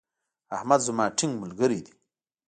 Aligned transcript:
احمد 0.55 0.79
زما 0.87 1.05
ټينګ 1.17 1.33
ملګری 1.43 1.79
دی. 1.85 1.93